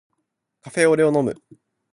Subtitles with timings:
[0.61, 1.39] カフェオレを飲む